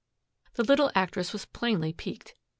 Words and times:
The 0.55 0.63
little 0.63 0.89
actress 0.95 1.31
was 1.31 1.45
plainly 1.45 1.93
piqued. 1.93 2.33